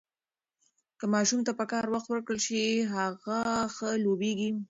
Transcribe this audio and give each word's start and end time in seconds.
که 0.99 1.05
ماشوم 1.13 1.39
ته 1.47 1.51
پکار 1.59 1.85
وخت 1.93 2.07
ورکړل 2.09 2.39
شي، 2.45 2.63
هغه 2.95 3.39
ښه 3.75 3.89
لوییږي. 4.03 4.49